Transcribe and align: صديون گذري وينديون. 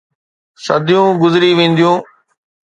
صديون 0.65 1.09
گذري 1.21 1.51
وينديون. 1.57 1.97